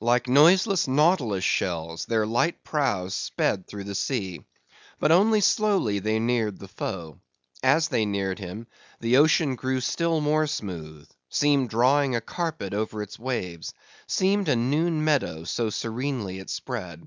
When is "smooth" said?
10.46-11.10